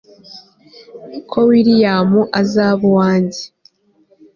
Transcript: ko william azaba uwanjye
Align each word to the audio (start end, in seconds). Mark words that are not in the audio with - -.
ko 1.29 1.39
william 1.49 2.11
azaba 2.41 2.81
uwanjye 2.89 3.43